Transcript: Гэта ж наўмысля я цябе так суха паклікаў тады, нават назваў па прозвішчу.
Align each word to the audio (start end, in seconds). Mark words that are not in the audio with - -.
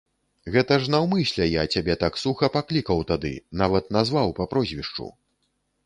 Гэта 0.53 0.77
ж 0.85 0.93
наўмысля 0.95 1.47
я 1.47 1.63
цябе 1.77 1.97
так 2.05 2.17
суха 2.23 2.51
паклікаў 2.57 3.05
тады, 3.13 3.33
нават 3.63 3.85
назваў 3.99 4.37
па 4.41 4.45
прозвішчу. 4.57 5.05